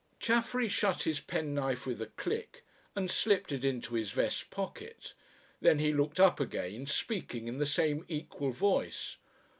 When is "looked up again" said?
5.93-6.87